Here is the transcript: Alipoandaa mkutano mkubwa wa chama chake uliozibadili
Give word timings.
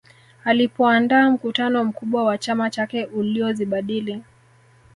Alipoandaa 0.43 1.31
mkutano 1.31 1.83
mkubwa 1.83 2.23
wa 2.23 2.37
chama 2.37 2.69
chake 2.69 3.05
uliozibadili 3.05 4.23